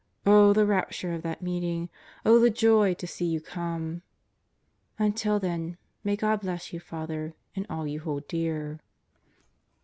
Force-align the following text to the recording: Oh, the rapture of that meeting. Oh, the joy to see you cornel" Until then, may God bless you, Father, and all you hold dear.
Oh, 0.25 0.51
the 0.51 0.65
rapture 0.65 1.13
of 1.13 1.21
that 1.21 1.43
meeting. 1.43 1.87
Oh, 2.25 2.39
the 2.39 2.49
joy 2.49 2.95
to 2.95 3.05
see 3.05 3.27
you 3.27 3.39
cornel" 3.39 4.01
Until 4.97 5.37
then, 5.37 5.77
may 6.03 6.15
God 6.15 6.41
bless 6.41 6.73
you, 6.73 6.79
Father, 6.79 7.35
and 7.55 7.67
all 7.69 7.85
you 7.85 7.99
hold 7.99 8.27
dear. 8.27 8.79